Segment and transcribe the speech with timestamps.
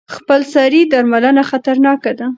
[0.15, 2.27] خپلسري درملنه خطرناکه ده.